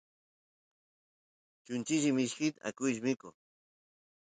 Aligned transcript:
chunchilli 1.63 2.09
mishki 2.15 2.47
akush 2.67 2.99
mikoq 3.05 3.35